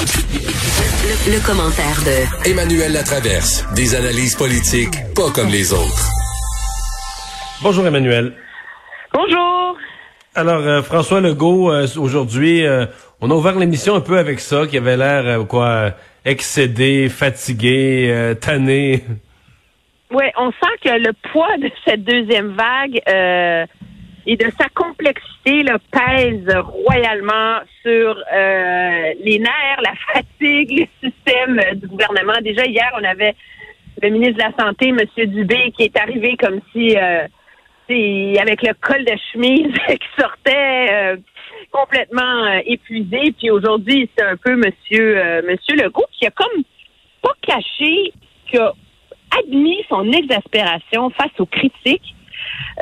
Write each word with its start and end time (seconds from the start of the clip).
Le, 0.00 1.34
le 1.34 1.46
commentaire 1.46 2.00
de 2.06 2.50
Emmanuel 2.50 2.94
Latraverse. 2.94 3.66
Des 3.74 3.94
analyses 3.94 4.34
politiques 4.34 4.96
pas 5.14 5.30
comme 5.34 5.48
les 5.48 5.74
autres. 5.74 6.08
Bonjour 7.62 7.86
Emmanuel. 7.86 8.32
Bonjour. 9.12 9.76
Alors 10.34 10.62
euh, 10.62 10.80
François 10.82 11.20
Legault, 11.20 11.70
euh, 11.70 11.86
aujourd'hui, 11.98 12.64
euh, 12.64 12.86
on 13.20 13.30
a 13.30 13.34
ouvert 13.34 13.58
l'émission 13.58 13.94
un 13.94 14.00
peu 14.00 14.16
avec 14.16 14.40
ça, 14.40 14.66
qui 14.66 14.78
avait 14.78 14.96
l'air 14.96 15.26
euh, 15.26 15.44
quoi 15.44 15.90
excédé, 16.24 17.10
fatigué, 17.10 18.06
euh, 18.08 18.34
tanné. 18.34 19.04
Oui, 20.10 20.24
on 20.38 20.50
sent 20.50 20.76
que 20.82 20.88
le 20.88 21.12
poids 21.30 21.58
de 21.58 21.70
cette 21.84 22.04
deuxième 22.04 22.56
vague 22.56 23.02
euh, 23.06 23.66
et 24.26 24.36
de 24.36 24.50
sa 24.58 24.68
complexité 24.68 25.62
là, 25.62 25.78
pèse 25.90 26.48
royalement 26.56 27.58
sur 27.82 28.16
euh, 28.32 29.12
les 29.24 29.38
nerfs, 29.38 29.80
la 29.82 29.94
fatigue, 30.12 30.88
le 31.02 31.10
système 31.10 31.60
du 31.78 31.86
gouvernement. 31.86 32.40
Déjà 32.42 32.64
hier, 32.66 32.90
on 33.00 33.04
avait 33.04 33.34
le 34.02 34.10
ministre 34.10 34.34
de 34.34 34.42
la 34.42 34.64
Santé, 34.64 34.88
M. 34.88 34.98
Dubé, 35.26 35.72
qui 35.76 35.84
est 35.84 35.98
arrivé 35.98 36.36
comme 36.36 36.60
si 36.72 36.96
euh, 36.96 37.26
avec 38.40 38.62
le 38.62 38.72
col 38.80 39.04
de 39.04 39.16
chemise 39.32 39.72
qui 39.88 40.20
sortait 40.20 40.86
euh, 40.90 41.16
complètement 41.70 42.44
euh, 42.44 42.60
épuisé. 42.66 43.34
Puis 43.38 43.50
aujourd'hui, 43.50 44.08
c'est 44.16 44.24
un 44.24 44.36
peu 44.36 44.54
Monsieur 44.56 45.18
euh, 45.18 45.42
Monsieur 45.42 45.76
Legault 45.76 46.06
qui 46.12 46.26
a 46.26 46.30
comme 46.30 46.62
pas 47.22 47.34
caché 47.42 48.12
qui 48.48 48.58
a 48.58 48.72
admis 49.38 49.84
son 49.88 50.10
exaspération 50.12 51.10
face 51.10 51.38
aux 51.38 51.46
critiques 51.46 52.14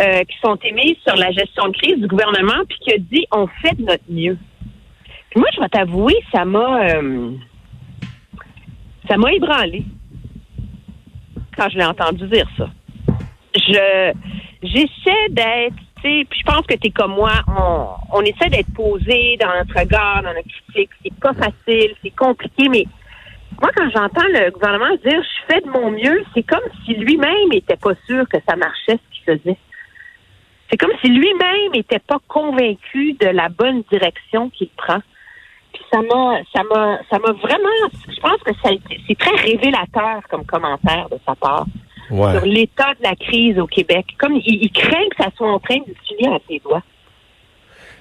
euh, 0.01 0.25
qui 0.25 0.37
sont 0.43 0.57
émises 0.63 0.97
sur 1.07 1.17
la 1.17 1.31
gestion 1.33 1.69
de 1.69 1.77
crise 1.77 1.99
du 1.99 2.07
gouvernement, 2.07 2.65
puis 2.69 2.79
qui 2.81 2.93
a 2.93 2.99
dit 2.99 3.27
on 3.33 3.47
fait 3.47 3.77
de 3.77 3.85
notre 3.85 4.05
mieux. 4.09 4.39
Puis 5.31 5.41
moi, 5.41 5.49
je 5.55 5.61
vais 5.61 5.69
t'avouer, 5.69 6.15
ça 6.33 6.45
m'a 6.45 6.89
euh, 6.91 7.33
ça 9.09 9.17
m'a 9.17 9.33
ébranlé 9.33 9.85
quand 11.57 11.69
je 11.71 11.79
l'ai 11.79 11.85
entendu 11.85 12.27
dire 12.29 12.49
ça. 12.57 12.69
Je 13.55 14.13
j'essaie 14.63 15.29
d'être, 15.31 15.77
puis 16.03 16.27
je 16.31 16.45
pense 16.45 16.67
que 16.67 16.75
tu 16.75 16.89
es 16.89 16.91
comme 16.91 17.15
moi, 17.15 17.33
on, 17.49 18.19
on 18.19 18.21
essaie 18.23 18.49
d'être 18.51 18.73
posé 18.75 19.37
dans 19.41 19.53
notre 19.55 19.79
regard, 19.79 20.23
dans 20.23 20.35
notre 20.35 20.49
critique. 20.49 20.91
C'est 21.03 21.15
pas 21.21 21.35
facile, 21.35 21.95
c'est 22.03 22.15
compliqué, 22.17 22.69
mais 22.69 22.85
moi, 23.61 23.71
quand 23.77 23.91
j'entends 23.91 24.27
le 24.29 24.51
gouvernement 24.51 24.95
dire 25.05 25.21
je 25.23 25.53
fais 25.53 25.61
de 25.61 25.69
mon 25.69 25.91
mieux, 25.91 26.25
c'est 26.35 26.45
comme 26.45 26.63
si 26.85 26.95
lui-même 26.95 27.53
était 27.53 27.77
pas 27.77 27.95
sûr 28.07 28.25
que 28.29 28.39
ça 28.49 28.57
marchait 28.57 28.99
ce 28.99 29.17
qu'il 29.17 29.25
faisait. 29.25 29.57
C'est 30.71 30.77
comme 30.77 30.93
si 31.01 31.09
lui-même 31.09 31.75
était 31.75 31.99
pas 31.99 32.19
convaincu 32.29 33.15
de 33.15 33.27
la 33.27 33.49
bonne 33.49 33.83
direction 33.91 34.51
qu'il 34.51 34.69
prend. 34.77 35.01
Puis 35.73 35.83
ça 35.93 36.01
m'a, 36.03 36.39
ça 36.55 36.63
m'a, 36.63 36.99
ça 37.11 37.19
m'a 37.19 37.33
vraiment, 37.33 37.69
je 38.09 38.21
pense 38.21 38.43
que 38.45 38.53
c'est 38.63 39.19
très 39.19 39.37
révélateur 39.37 40.23
comme 40.31 40.45
commentaire 40.45 41.09
de 41.11 41.19
sa 41.27 41.35
part 41.35 41.67
sur 42.09 42.47
l'état 42.47 42.95
de 42.99 43.03
la 43.03 43.15
crise 43.15 43.59
au 43.59 43.67
Québec. 43.67 44.07
Comme 44.19 44.35
il, 44.37 44.63
il 44.63 44.73
craint 44.73 45.09
que 45.11 45.23
ça 45.23 45.31
soit 45.37 45.51
en 45.51 45.59
train 45.59 45.79
de 45.79 45.95
filer 46.07 46.29
à 46.29 46.39
ses 46.49 46.59
doigts. 46.61 46.83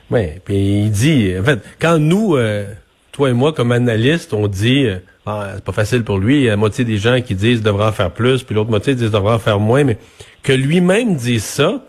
Oui, 0.09 0.39
puis 0.43 0.55
il 0.55 0.91
dit, 0.91 1.33
en 1.37 1.43
fait, 1.43 1.59
quand 1.79 1.97
nous, 1.99 2.35
euh, 2.37 2.65
toi 3.11 3.29
et 3.29 3.33
moi, 3.33 3.51
comme 3.51 3.73
analystes, 3.73 4.33
on 4.33 4.47
dit, 4.47 4.85
euh, 4.85 4.99
ah, 5.25 5.51
c'est 5.55 5.63
pas 5.65 5.73
facile 5.73 6.05
pour 6.05 6.17
lui, 6.17 6.37
il 6.37 6.43
y 6.43 6.47
a 6.47 6.51
la 6.51 6.57
moitié 6.57 6.85
des 6.85 6.97
gens 6.97 7.19
qui 7.21 7.35
disent 7.35 7.61
devrait 7.61 7.87
en 7.87 7.91
faire 7.91 8.11
plus, 8.11 8.43
puis 8.43 8.55
l'autre 8.55 8.69
moitié 8.69 8.95
disent 8.95 9.11
devrait 9.11 9.33
en 9.33 9.39
faire 9.39 9.59
moins, 9.59 9.83
mais 9.83 9.97
que 10.43 10.53
lui-même 10.53 11.15
dise 11.15 11.43
ça, 11.43 11.81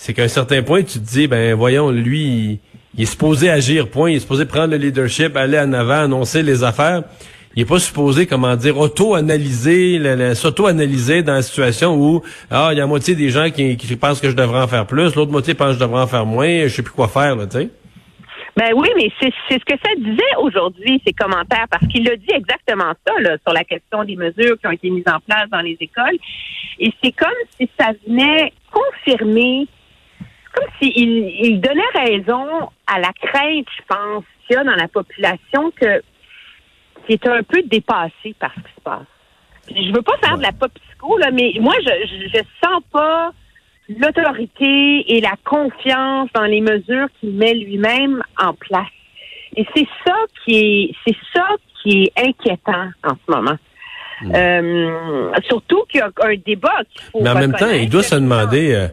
c'est 0.00 0.14
qu'à 0.14 0.22
un 0.22 0.28
certain 0.28 0.62
point, 0.62 0.84
tu 0.84 1.00
te 1.00 1.04
dis, 1.04 1.26
ben 1.26 1.54
voyons, 1.54 1.90
lui, 1.90 2.60
il, 2.96 3.02
est 3.02 3.04
supposé 3.04 3.50
agir, 3.50 3.90
point, 3.90 4.12
il 4.12 4.16
est 4.16 4.20
supposé 4.20 4.46
prendre 4.46 4.70
le 4.70 4.76
leadership, 4.76 5.36
aller 5.36 5.58
en 5.58 5.72
avant, 5.72 6.04
annoncer 6.04 6.44
les 6.44 6.62
affaires. 6.62 7.02
Il 7.56 7.62
est 7.62 7.66
pas 7.66 7.80
supposé, 7.80 8.26
comment 8.26 8.54
dire, 8.54 8.78
auto-analyser, 8.78 10.00
s'auto-analyser 10.36 11.24
dans 11.24 11.32
la 11.32 11.42
situation 11.42 11.96
où, 11.96 12.22
ah, 12.48 12.68
il 12.70 12.78
y 12.78 12.80
a 12.80 12.86
moitié 12.86 13.16
des 13.16 13.30
gens 13.30 13.50
qui, 13.50 13.76
qui 13.76 13.96
pensent 13.96 14.20
que 14.20 14.30
je 14.30 14.36
devrais 14.36 14.62
en 14.62 14.68
faire 14.68 14.86
plus, 14.86 15.16
l'autre 15.16 15.32
moitié 15.32 15.54
pense 15.54 15.70
que 15.70 15.74
je 15.74 15.80
devrais 15.80 16.02
en 16.02 16.06
faire 16.06 16.26
moins, 16.26 16.68
je 16.68 16.68
sais 16.68 16.82
plus 16.84 16.94
quoi 16.94 17.08
faire, 17.08 17.36
tu 17.48 17.58
sais. 17.58 17.68
Ben 18.56 18.72
oui, 18.76 18.88
mais 18.96 19.10
c'est 19.20 19.32
c'est 19.48 19.60
ce 19.60 19.64
que 19.64 19.78
ça 19.84 19.94
disait 19.98 20.36
aujourd'hui, 20.40 21.00
ces 21.04 21.12
commentaires, 21.12 21.66
parce 21.70 21.86
qu'il 21.88 22.08
a 22.08 22.16
dit 22.16 22.32
exactement 22.32 22.92
ça 23.06 23.14
là, 23.20 23.36
sur 23.44 23.52
la 23.52 23.64
question 23.64 24.04
des 24.04 24.16
mesures 24.16 24.58
qui 24.60 24.66
ont 24.66 24.72
été 24.72 24.90
mises 24.90 25.04
en 25.06 25.18
place 25.20 25.48
dans 25.50 25.60
les 25.60 25.76
écoles. 25.80 26.18
Et 26.78 26.92
c'est 27.02 27.12
comme 27.12 27.28
si 27.58 27.68
ça 27.78 27.90
venait 28.06 28.52
confirmer, 28.72 29.68
comme 30.58 30.68
s'il 30.80 30.98
il 30.98 31.60
donnait 31.60 31.82
raison 31.94 32.46
à 32.86 32.98
la 32.98 33.12
crainte, 33.12 33.66
je 33.76 33.82
pense, 33.88 34.24
qu'il 34.46 34.56
y 34.56 34.58
a 34.58 34.64
dans 34.64 34.76
la 34.76 34.88
population 34.88 35.70
que 35.80 36.02
qui 37.06 37.14
est 37.14 37.26
un 37.26 37.42
peu 37.42 37.62
dépassé 37.62 38.34
par 38.38 38.52
ce 38.54 38.60
qui 38.60 38.74
se 38.76 38.80
passe. 38.82 39.06
Puis 39.66 39.88
je 39.88 39.94
veux 39.94 40.02
pas 40.02 40.16
faire 40.22 40.36
de 40.36 40.42
la 40.42 40.52
pop 40.52 40.70
psycho, 40.74 41.16
là, 41.18 41.30
mais 41.30 41.54
moi, 41.60 41.74
je, 41.82 42.28
je, 42.34 42.38
sens 42.62 42.82
pas 42.92 43.32
l'autorité 43.88 45.16
et 45.16 45.20
la 45.20 45.34
confiance 45.44 46.28
dans 46.34 46.44
les 46.44 46.60
mesures 46.60 47.08
qu'il 47.18 47.32
met 47.32 47.54
lui-même 47.54 48.22
en 48.38 48.52
place. 48.52 48.86
Et 49.56 49.66
c'est 49.74 49.88
ça 50.06 50.14
qui 50.44 50.56
est, 50.56 50.94
c'est 51.06 51.16
ça 51.34 51.46
qui 51.82 52.04
est 52.04 52.12
inquiétant 52.20 52.90
en 53.04 53.14
ce 53.14 53.34
moment. 53.34 53.56
Euh, 54.34 55.30
surtout 55.48 55.84
qu'il 55.88 56.00
y 56.00 56.02
a 56.02 56.10
un 56.22 56.34
débat 56.44 56.82
qu'il 56.90 57.02
faut 57.02 57.22
Mais 57.22 57.30
en 57.30 57.38
même 57.38 57.54
temps, 57.54 57.70
il 57.70 57.88
doit 57.88 58.02
se 58.02 58.16
demander, 58.16 58.74
euh, 58.74 58.88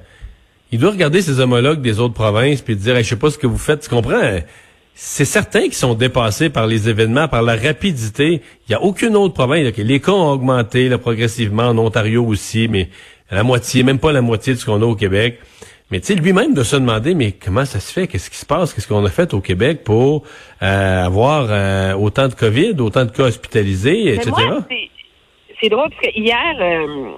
il 0.72 0.80
doit 0.80 0.92
regarder 0.92 1.22
ses 1.22 1.40
homologues 1.40 1.82
des 1.82 2.00
autres 2.00 2.14
provinces 2.14 2.62
puis 2.62 2.76
dire, 2.76 2.96
Hey, 2.98 3.04
je 3.04 3.10
sais 3.10 3.16
pas 3.20 3.30
ce 3.30 3.38
que 3.38 3.48
vous 3.48 3.58
faites, 3.58 3.82
tu 3.82 3.90
comprends? 3.90 4.40
C'est 4.98 5.26
certain 5.26 5.62
qu'ils 5.64 5.74
sont 5.74 5.94
dépassés 5.94 6.50
par 6.50 6.68
les 6.68 6.88
événements, 6.90 7.28
par 7.28 7.42
la 7.42 7.56
rapidité. 7.56 8.42
Il 8.68 8.72
y 8.72 8.76
a 8.76 8.82
aucune 8.82 9.16
autre 9.18 9.34
province. 9.34 9.68
ok, 9.70 9.78
Les 9.78 10.00
cas 10.00 10.14
ont 10.14 10.32
augmenté 10.32 10.88
là, 10.88 10.98
progressivement, 10.98 11.64
en 11.64 11.78
Ontario 11.78 12.24
aussi, 12.26 12.68
mais 12.70 12.88
à 13.30 13.36
la 13.36 13.44
moitié, 13.44 13.84
même 13.84 14.00
pas 14.00 14.12
la 14.14 14.22
moitié 14.22 14.54
de 14.54 14.60
ce 14.60 14.66
qu'on 14.66 14.82
a 14.82 14.86
au 14.86 14.96
Québec. 14.96 15.40
Mais 15.92 16.00
tu 16.00 16.08
sais, 16.08 16.16
lui-même 16.16 16.54
de 16.54 16.64
se 16.64 16.78
demander, 16.78 17.14
mais 17.14 17.34
comment 17.34 17.66
ça 17.66 17.80
se 17.80 17.92
fait? 17.92 18.08
Qu'est-ce 18.08 18.30
qui 18.30 18.38
se 18.38 18.46
passe? 18.46 18.74
Qu'est-ce 18.74 18.88
qu'on 18.88 19.06
a 19.06 19.10
fait 19.10 19.34
au 19.34 19.42
Québec 19.42 19.84
pour 19.84 20.24
euh, 20.64 21.06
avoir 21.06 21.48
euh, 21.50 21.94
autant 21.94 22.28
de 22.28 22.34
COVID, 22.34 22.76
autant 22.80 23.06
de 23.06 23.12
cas 23.12 23.24
hospitalisés, 23.26 24.14
etc.? 24.16 24.32
c'est- 25.60 25.70
drôle 25.70 25.90
parce 25.90 26.02
que 26.14 26.20
hier, 26.20 26.38
euh, 26.60 27.12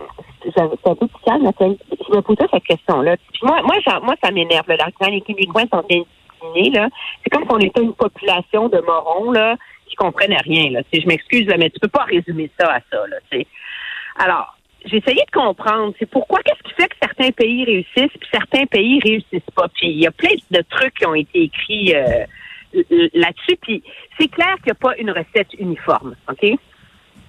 j'avais- 0.55 0.73
un 0.85 0.95
peu 0.95 1.43
Nathalie. 1.43 1.77
Me 2.15 2.21
posais 2.21 2.47
cette 2.51 2.63
question-là. 2.63 3.15
Moi, 3.43 3.61
moi, 3.63 3.99
moi 4.01 4.15
ça 4.23 4.31
m'énerve. 4.31 4.65
Quand 4.99 5.09
les 5.09 5.21
Québécois 5.21 5.63
sont 5.71 5.83
indignés, 5.89 6.71
là, 6.71 6.87
c'est 7.23 7.29
comme 7.29 7.43
si 7.43 7.51
on 7.51 7.59
était 7.59 7.81
une 7.81 7.93
population 7.93 8.69
de 8.69 8.79
morons 8.79 9.31
là, 9.31 9.55
qui 9.87 9.95
comprennent 9.95 10.37
rien. 10.43 10.71
Là. 10.71 10.81
Tu 10.91 11.01
Je 11.01 11.07
m'excuse, 11.07 11.47
mais 11.57 11.69
tu 11.69 11.79
peux 11.79 11.87
pas 11.87 12.03
résumer 12.03 12.49
ça 12.59 12.71
à 12.71 12.79
ça. 12.91 13.07
Là, 13.07 13.17
tu. 13.31 13.45
Alors, 14.17 14.57
j'ai 14.85 14.97
essayé 14.97 15.21
de 15.25 15.31
comprendre, 15.31 15.93
c'est 15.99 16.09
pourquoi, 16.09 16.39
qu'est-ce 16.43 16.63
qui 16.63 16.73
fait 16.81 16.87
que 16.87 16.95
certains 17.01 17.31
pays 17.31 17.65
réussissent 17.65 18.17
puis 18.17 18.29
certains 18.31 18.65
pays 18.65 18.99
réussissent 19.03 19.53
pas? 19.55 19.67
Puis 19.69 19.89
il 19.89 19.99
y 19.99 20.07
a 20.07 20.11
plein 20.11 20.29
de 20.51 20.63
trucs 20.69 20.93
qui 20.95 21.05
ont 21.05 21.15
été 21.15 21.43
écrits 21.43 21.95
euh, 21.95 22.25
là-dessus. 23.13 23.57
Puis 23.61 23.83
c'est 24.19 24.27
clair 24.29 24.55
qu'il 24.57 24.67
n'y 24.67 24.71
a 24.71 24.75
pas 24.75 24.97
une 24.97 25.11
recette 25.11 25.53
uniforme, 25.59 26.15
OK? 26.29 26.57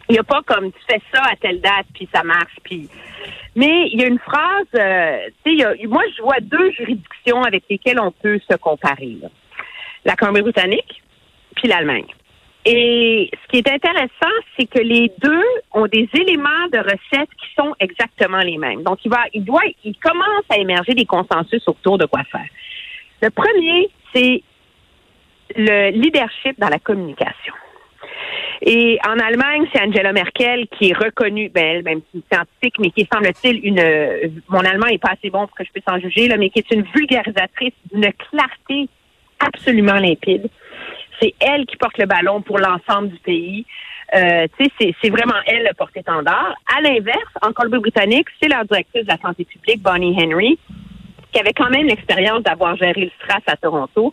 Il 0.08 0.14
n'y 0.14 0.18
a 0.18 0.24
pas 0.24 0.42
comme 0.46 0.72
tu 0.72 0.78
fais 0.88 1.00
ça 1.12 1.22
à 1.30 1.36
telle 1.36 1.60
date 1.60 1.86
puis 1.94 2.08
ça 2.12 2.22
marche 2.22 2.56
puis 2.64 2.88
mais 3.54 3.88
il 3.92 4.00
y 4.00 4.04
a 4.04 4.06
une 4.06 4.18
phrase 4.18 4.66
euh, 4.74 5.28
tu 5.44 5.58
sais 5.58 5.86
moi 5.86 6.02
je 6.16 6.22
vois 6.22 6.40
deux 6.40 6.70
juridictions 6.72 7.42
avec 7.42 7.64
lesquelles 7.68 8.00
on 8.00 8.10
peut 8.10 8.40
se 8.50 8.56
comparer 8.56 9.18
là. 9.20 9.28
la 10.04 10.16
Colombie-Britannique 10.16 11.02
puis 11.56 11.68
l'Allemagne. 11.68 12.06
Et 12.64 13.30
ce 13.32 13.48
qui 13.48 13.58
est 13.58 13.70
intéressant 13.70 14.34
c'est 14.58 14.66
que 14.66 14.78
les 14.78 15.12
deux 15.18 15.44
ont 15.72 15.86
des 15.86 16.08
éléments 16.14 16.68
de 16.72 16.78
recettes 16.78 17.30
qui 17.40 17.54
sont 17.54 17.74
exactement 17.78 18.38
les 18.38 18.56
mêmes. 18.56 18.82
Donc 18.84 19.04
il 19.04 19.10
va 19.10 19.24
il 19.34 19.44
doit 19.44 19.62
il 19.84 19.96
commence 19.98 20.44
à 20.48 20.56
émerger 20.56 20.94
des 20.94 21.04
consensus 21.04 21.62
autour 21.66 21.98
de 21.98 22.06
quoi 22.06 22.24
faire. 22.24 22.48
Le 23.20 23.28
premier 23.28 23.90
c'est 24.14 24.42
le 25.54 25.90
leadership 25.90 26.58
dans 26.58 26.68
la 26.68 26.78
communication 26.78 27.54
et 28.60 28.98
en 29.06 29.18
Allemagne, 29.18 29.66
c'est 29.72 29.80
Angela 29.80 30.12
Merkel 30.12 30.66
qui 30.68 30.90
est 30.90 30.96
reconnue, 30.96 31.48
ben, 31.48 31.64
elle, 31.64 31.84
même 31.84 32.00
si 32.12 32.22
scientifique, 32.30 32.74
mais 32.80 32.90
qui 32.90 33.08
semble-t-il, 33.12 33.64
une, 33.64 33.78
euh, 33.78 34.28
mon 34.48 34.60
allemand 34.60 34.86
est 34.86 34.98
pas 34.98 35.12
assez 35.12 35.30
bon 35.30 35.46
pour 35.46 35.56
que 35.56 35.64
je 35.64 35.70
puisse 35.70 35.84
en 35.86 35.98
juger, 36.00 36.26
là, 36.28 36.36
mais 36.36 36.50
qui 36.50 36.58
est 36.58 36.70
une 36.72 36.82
vulgarisatrice 36.94 37.74
d'une 37.92 38.12
clarté 38.12 38.88
absolument 39.38 39.94
limpide. 39.94 40.48
C'est 41.20 41.34
elle 41.40 41.66
qui 41.66 41.76
porte 41.76 41.98
le 41.98 42.06
ballon 42.06 42.42
pour 42.42 42.58
l'ensemble 42.58 43.10
du 43.10 43.18
pays. 43.18 43.64
Euh, 44.14 44.46
c'est 44.58 45.10
vraiment 45.10 45.34
elle 45.46 45.62
le 45.62 45.74
porte-étendard. 45.74 46.54
À 46.76 46.80
l'inverse, 46.80 47.32
en 47.42 47.52
Colombie-Britannique, 47.52 48.26
c'est 48.40 48.48
la 48.48 48.64
directrice 48.64 49.04
de 49.04 49.08
la 49.08 49.18
santé 49.18 49.44
publique, 49.44 49.82
Bonnie 49.82 50.16
Henry, 50.20 50.58
qui 51.30 51.40
avait 51.40 51.52
quand 51.52 51.70
même 51.70 51.86
l'expérience 51.86 52.42
d'avoir 52.42 52.76
géré 52.76 53.02
le 53.02 53.10
STRAS 53.22 53.42
à 53.46 53.56
Toronto, 53.56 54.12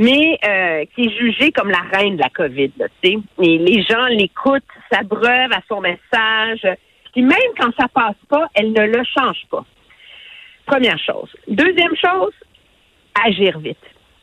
mais 0.00 0.38
euh, 0.48 0.86
qui 0.94 1.02
est 1.02 1.18
jugée 1.18 1.52
comme 1.52 1.70
la 1.70 1.82
reine 1.92 2.16
de 2.16 2.22
la 2.22 2.30
COVID. 2.30 2.72
Là. 2.78 2.86
Et 3.04 3.18
les 3.38 3.82
gens 3.82 4.06
l'écoutent, 4.06 4.64
s'abreuvent 4.90 5.52
à 5.52 5.60
son 5.68 5.82
message. 5.82 6.66
Puis 7.12 7.20
même 7.20 7.52
quand 7.58 7.70
ça 7.78 7.86
passe 7.86 8.16
pas, 8.26 8.46
elle 8.54 8.72
ne 8.72 8.86
le 8.86 9.02
change 9.04 9.42
pas. 9.50 9.64
Première 10.64 10.98
chose. 10.98 11.28
Deuxième 11.48 11.94
chose, 11.96 12.32
agir 13.26 13.58
vite. 13.58 13.76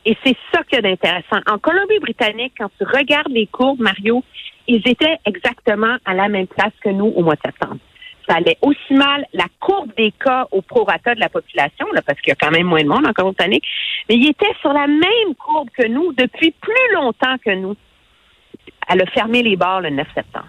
Et 0.04 0.16
c'est 0.24 0.36
ça 0.52 0.64
qu'il 0.64 0.76
y 0.76 0.78
a 0.78 0.82
d'intéressant. 0.82 1.38
En 1.48 1.58
Colombie-Britannique, 1.58 2.54
quand 2.58 2.70
tu 2.76 2.84
regardes 2.84 3.30
les 3.30 3.46
courbes, 3.46 3.80
Mario, 3.80 4.24
ils 4.66 4.82
étaient 4.84 5.18
exactement 5.26 5.96
à 6.04 6.14
la 6.14 6.28
même 6.28 6.48
place 6.48 6.72
que 6.82 6.88
nous 6.88 7.06
au 7.06 7.22
mois 7.22 7.36
de 7.36 7.40
septembre. 7.44 7.78
Ça 8.28 8.36
allait 8.36 8.58
aussi 8.60 8.92
mal 8.92 9.24
la 9.32 9.46
courbe 9.58 9.90
des 9.96 10.12
cas 10.12 10.46
au 10.50 10.60
prorata 10.60 11.14
de 11.14 11.20
la 11.20 11.28
population, 11.28 11.86
là, 11.92 12.02
parce 12.02 12.20
qu'il 12.20 12.30
y 12.30 12.32
a 12.32 12.36
quand 12.36 12.50
même 12.50 12.66
moins 12.66 12.82
de 12.82 12.88
monde 12.88 13.06
en 13.06 13.12
Colombie-Britannique, 13.12 13.64
mais 14.08 14.16
ils 14.16 14.28
étaient 14.28 14.54
sur 14.60 14.72
la 14.72 14.86
même 14.86 15.34
courbe 15.38 15.70
que 15.70 15.86
nous 15.86 16.12
depuis 16.12 16.50
plus 16.60 16.94
longtemps 16.94 17.36
que 17.44 17.54
nous. 17.54 17.74
Elle 18.88 19.02
a 19.02 19.06
fermé 19.06 19.42
les 19.42 19.56
bars 19.56 19.80
le 19.80 19.90
9 19.90 20.06
septembre. 20.14 20.48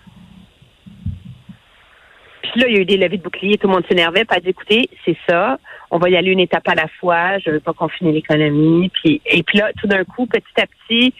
Puis 2.41 2.61
là, 2.61 2.67
il 2.67 2.75
y 2.75 2.77
a 2.77 2.81
eu 2.81 2.85
des 2.85 2.97
levées 2.97 3.17
de 3.17 3.23
boucliers, 3.23 3.57
tout 3.57 3.67
le 3.67 3.73
monde 3.73 3.85
s'énervait, 3.87 4.25
pas 4.25 4.39
dit, 4.39 4.49
écoutez, 4.49 4.89
c'est 5.05 5.17
ça, 5.29 5.59
on 5.91 5.99
va 5.99 6.09
y 6.09 6.15
aller 6.15 6.31
une 6.31 6.39
étape 6.39 6.67
à 6.67 6.75
la 6.75 6.87
fois, 6.99 7.37
je 7.39 7.51
veux 7.51 7.59
pas 7.59 7.73
confiner 7.73 8.11
l'économie. 8.11 8.89
Puis, 8.89 9.21
et 9.25 9.43
puis 9.43 9.59
là, 9.59 9.71
tout 9.79 9.87
d'un 9.87 10.03
coup, 10.03 10.25
petit 10.25 10.43
à 10.57 10.65
petit, 10.65 11.13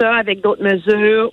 ça 0.00 0.14
avec 0.14 0.40
d'autres 0.40 0.62
mesures, 0.62 1.32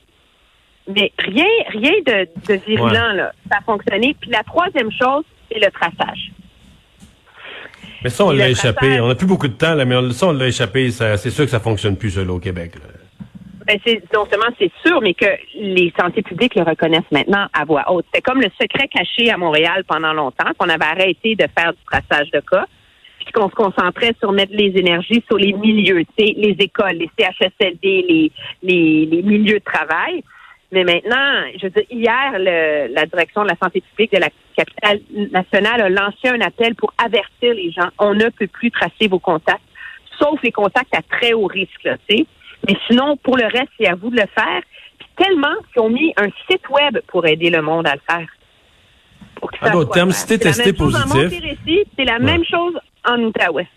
mais 0.95 1.11
rien, 1.19 1.45
rien 1.69 1.93
de, 2.05 2.27
de 2.47 2.59
virulent, 2.65 3.13
là. 3.13 3.31
Ça 3.49 3.57
a 3.59 3.61
fonctionné. 3.61 4.15
Puis 4.19 4.29
la 4.29 4.43
troisième 4.43 4.91
chose, 4.91 5.23
c'est 5.49 5.59
le 5.59 5.71
traçage. 5.71 6.31
Mais 8.03 8.09
ça, 8.09 8.25
on 8.25 8.31
l'a 8.31 8.49
échappé. 8.49 8.99
On 8.99 9.07
n'a 9.07 9.15
plus 9.15 9.27
beaucoup 9.27 9.47
de 9.47 9.53
temps, 9.53 9.75
là, 9.75 9.85
mais 9.85 10.11
ça, 10.11 10.27
on 10.27 10.33
l'a 10.33 10.47
échappé. 10.47 10.89
C'est 10.91 11.29
sûr 11.29 11.45
que 11.45 11.51
ça 11.51 11.59
fonctionne 11.59 11.97
plus, 11.97 12.11
ça, 12.11 12.21
au 12.21 12.39
Québec. 12.39 12.75
Là. 12.75 12.91
Ben, 13.65 13.79
c'est, 13.85 14.01
non 14.13 14.25
seulement 14.29 14.53
c'est 14.57 14.71
sûr, 14.83 15.01
mais 15.01 15.13
que 15.13 15.27
les 15.55 15.93
santé 15.99 16.23
publiques 16.23 16.55
le 16.55 16.63
reconnaissent 16.63 17.11
maintenant 17.11 17.45
à 17.53 17.63
voix 17.63 17.91
haute. 17.91 18.05
C'était 18.07 18.21
comme 18.21 18.41
le 18.41 18.49
secret 18.59 18.87
caché 18.87 19.29
à 19.29 19.37
Montréal 19.37 19.83
pendant 19.87 20.13
longtemps, 20.13 20.49
qu'on 20.57 20.67
avait 20.67 20.83
arrêté 20.85 21.35
de 21.35 21.45
faire 21.57 21.71
du 21.71 21.79
traçage 21.85 22.31
de 22.31 22.39
cas, 22.39 22.65
puis 23.19 23.31
qu'on 23.31 23.49
se 23.49 23.55
concentrait 23.55 24.15
sur 24.19 24.31
mettre 24.31 24.53
les 24.53 24.73
énergies 24.75 25.23
sur 25.27 25.37
les 25.37 25.53
milieux, 25.53 26.03
les 26.17 26.55
écoles, 26.59 26.97
les 26.97 27.09
CHSLD, 27.19 27.79
les, 27.83 28.31
les, 28.63 29.05
les 29.05 29.21
milieux 29.21 29.59
de 29.59 29.63
travail. 29.63 30.23
Mais 30.71 30.83
maintenant, 30.85 31.44
je 31.57 31.65
veux 31.65 31.69
dire, 31.69 31.83
hier, 31.89 32.31
le, 32.38 32.94
la 32.94 33.06
direction 33.06 33.44
de 33.44 33.50
la 33.50 33.56
santé 33.62 33.81
publique 33.81 34.13
de 34.13 34.19
la 34.19 34.29
capitale 34.56 35.01
nationale 35.31 35.81
a 35.81 35.89
lancé 35.89 36.29
un 36.29 36.39
appel 36.39 36.75
pour 36.75 36.94
avertir 36.97 37.53
les 37.53 37.71
gens. 37.71 37.89
On 38.00 38.13
ne 38.13 38.29
peut 38.29 38.47
plus 38.47 38.71
tracer 38.71 39.07
vos 39.09 39.19
contacts, 39.19 39.62
sauf 40.18 40.39
les 40.44 40.51
contacts 40.51 40.95
à 40.95 41.01
très 41.01 41.33
haut 41.33 41.47
risque, 41.47 41.89
tu 42.07 42.18
sais. 42.18 42.25
Mais 42.68 42.75
sinon, 42.88 43.18
pour 43.18 43.38
le 43.38 43.45
reste, 43.45 43.69
c'est 43.77 43.88
à 43.88 43.95
vous 43.95 44.12
de 44.12 44.15
le 44.15 44.27
faire. 44.33 44.62
Puis 44.97 45.07
tellement 45.18 45.56
qu'ils 45.73 45.81
ont 45.81 45.89
mis 45.89 46.13
un 46.15 46.29
site 46.50 46.69
web 46.69 47.00
pour 47.07 47.25
aider 47.27 47.50
le 47.50 47.62
monde 47.62 47.88
à 47.88 47.95
le 47.95 48.01
faire. 48.09 48.27
En 49.62 49.71
d'autres 49.71 49.91
termes, 49.91 50.12
si 50.12 50.27
t'es 50.27 50.38
testé 50.38 50.71
positif. 50.71 51.31
C'est 51.97 52.06
la 52.06 52.19
même 52.19 52.45
chose 52.45 52.73
en 53.06 53.19
Outaouais. 53.19 53.68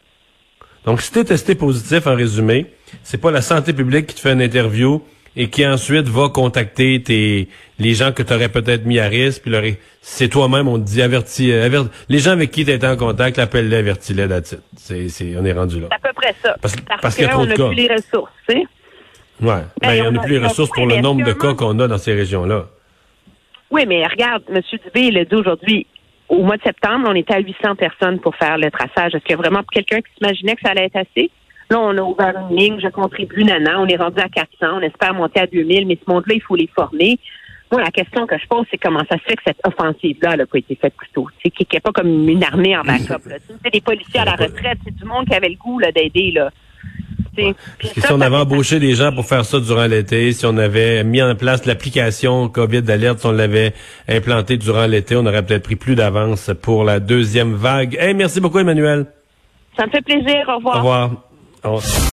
Donc, 0.84 1.00
si 1.00 1.10
t'es 1.10 1.24
testé 1.24 1.54
positif, 1.54 2.06
en 2.06 2.14
résumé, 2.14 2.66
c'est 3.02 3.20
pas 3.20 3.30
la 3.30 3.40
santé 3.40 3.72
publique 3.72 4.08
qui 4.08 4.14
te 4.14 4.20
fait 4.20 4.32
une 4.32 4.42
interview 4.42 5.02
et 5.36 5.48
qui 5.48 5.66
ensuite 5.66 6.08
va 6.08 6.28
contacter 6.28 7.02
tes 7.02 7.48
les 7.78 7.94
gens 7.94 8.12
que 8.12 8.22
tu 8.22 8.32
aurais 8.32 8.48
peut-être 8.48 8.84
mis 8.84 8.98
à 8.98 9.08
risque, 9.08 9.42
puis 9.42 9.50
leur 9.50 9.64
c'est 10.00 10.28
toi-même, 10.28 10.68
on 10.68 10.78
te 10.78 10.84
dit 10.84 11.02
averti, 11.02 11.50
euh, 11.50 11.84
les 12.08 12.18
gens 12.18 12.32
avec 12.32 12.50
qui 12.50 12.64
tu 12.64 12.70
étais 12.70 12.86
en 12.86 12.96
contact, 12.96 13.38
appelle-les, 13.38 13.76
avertis-les, 13.76 14.28
c'est, 14.76 15.08
c'est, 15.08 15.34
on 15.38 15.44
est 15.44 15.52
rendu 15.52 15.80
là. 15.80 15.88
C'est 15.90 15.96
à 15.96 16.08
peu 16.08 16.14
près 16.14 16.34
ça. 16.42 16.56
Parce, 16.60 16.76
parce, 17.00 17.14
qu'il 17.16 17.24
y 17.24 17.26
a 17.26 17.30
trop 17.30 17.46
de 17.46 17.54
cas. 17.54 17.68
plus 17.68 17.76
les 17.76 17.88
ressources, 17.88 18.32
tu 18.48 18.54
sais. 18.54 18.66
Ouais. 19.40 19.62
Ben, 19.80 20.06
on 20.06 20.12
n'a 20.12 20.20
plus 20.20 20.38
les 20.38 20.46
ressources 20.46 20.70
pour 20.70 20.86
le 20.86 21.00
nombre 21.00 21.24
de 21.24 21.32
cas 21.32 21.54
qu'on 21.54 21.78
a 21.80 21.88
dans 21.88 21.98
ces 21.98 22.12
régions-là. 22.12 22.66
Oui, 23.70 23.84
mais 23.88 24.06
regarde, 24.06 24.44
M. 24.48 24.60
Dubé, 24.84 25.08
il 25.08 25.18
a 25.18 25.24
dit 25.24 25.34
aujourd'hui, 25.34 25.86
au 26.28 26.42
mois 26.42 26.56
de 26.56 26.62
septembre, 26.62 27.08
on 27.08 27.14
était 27.14 27.34
à 27.34 27.40
800 27.40 27.74
personnes 27.76 28.20
pour 28.20 28.36
faire 28.36 28.56
le 28.58 28.70
traçage. 28.70 29.14
Est-ce 29.14 29.24
qu'il 29.24 29.32
y 29.32 29.34
a 29.34 29.36
vraiment 29.36 29.62
quelqu'un 29.72 30.00
qui 30.00 30.12
s'imaginait 30.16 30.54
que 30.54 30.60
ça 30.62 30.70
allait 30.70 30.84
être 30.84 30.96
assez? 30.96 31.30
Là, 31.70 31.80
on 31.80 31.96
a 31.96 32.02
ouvert 32.02 32.34
une 32.50 32.56
ligne, 32.56 32.80
je 32.82 32.88
contribue, 32.88 33.44
nana, 33.44 33.80
on 33.80 33.86
est 33.86 33.96
rendu 33.96 34.20
à 34.20 34.28
400, 34.28 34.78
on 34.78 34.80
espère 34.80 35.14
monter 35.14 35.40
à 35.40 35.46
2000, 35.46 35.86
mais 35.86 35.98
ce 36.04 36.10
monde-là, 36.10 36.34
il 36.34 36.42
faut 36.42 36.56
les 36.56 36.68
former. 36.74 37.18
Moi, 37.72 37.80
la 37.82 37.90
question 37.90 38.26
que 38.26 38.38
je 38.38 38.46
pose, 38.46 38.66
c'est 38.70 38.78
comment 38.78 39.02
ça 39.10 39.16
se 39.16 39.22
fait 39.22 39.36
que 39.36 39.42
cette 39.46 39.60
offensive-là 39.64 40.36
n'a 40.36 40.46
pas 40.46 40.58
été 40.58 40.76
faite 40.76 40.94
plus 40.94 41.08
tôt. 41.14 41.26
C'est 41.42 41.50
qu'il 41.50 41.66
n'y 41.72 41.78
a 41.78 41.80
pas 41.80 41.92
comme 41.92 42.28
une 42.28 42.44
armée 42.44 42.76
en 42.76 42.82
backup. 42.82 43.28
C'est 43.64 43.72
des 43.72 43.80
policiers 43.80 44.20
à 44.20 44.26
la 44.26 44.32
retraite, 44.32 44.78
c'est 44.84 44.94
du 44.94 45.04
monde 45.04 45.26
qui 45.26 45.34
avait 45.34 45.48
le 45.48 45.56
goût 45.56 45.80
d'aider. 45.80 46.32
là. 46.32 46.50
Parce 47.36 47.94
que 47.94 48.00
si 48.00 48.12
on 48.12 48.20
avait 48.20 48.36
embauché 48.36 48.78
des 48.78 48.94
gens 48.94 49.12
pour 49.12 49.24
faire 49.24 49.44
ça 49.44 49.58
durant 49.58 49.86
l'été, 49.86 50.32
si 50.32 50.46
on 50.46 50.56
avait 50.56 51.02
mis 51.02 51.22
en 51.22 51.34
place 51.34 51.66
l'application 51.66 52.48
COVID 52.48 52.82
d'alerte, 52.82 53.18
si 53.20 53.26
on 53.26 53.32
l'avait 53.32 53.72
implanté 54.08 54.56
durant 54.56 54.86
l'été, 54.86 55.16
on 55.16 55.26
aurait 55.26 55.44
peut-être 55.44 55.64
pris 55.64 55.76
plus 55.76 55.96
d'avance 55.96 56.50
pour 56.62 56.84
la 56.84 57.00
deuxième 57.00 57.54
vague. 57.54 57.96
Hey, 57.98 58.14
merci 58.14 58.40
beaucoup, 58.40 58.58
Emmanuel. 58.58 59.06
Ça 59.76 59.86
me 59.86 59.90
fait 59.90 60.02
plaisir. 60.02 60.44
Au 60.48 60.56
revoir. 60.56 60.76
Au 60.76 60.78
revoir. 60.78 61.10
Oh. 61.66 61.94